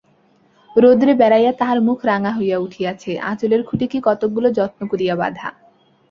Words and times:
রৌদ্রে 0.75 1.13
বেড়াইয়া 1.13 1.53
তাহার 1.53 1.79
মুখ 1.81 1.99
রাঙা 2.05 2.31
হইয়া 2.31 2.57
উঠিয়াছে, 2.57 3.11
আঁচলের 3.21 3.61
খুটে 3.63 3.85
কী-কতকগুলা 3.87 4.49
যত্ন 4.51 4.81
করিয়া 4.87 5.15
বাঁধা। 5.15 5.47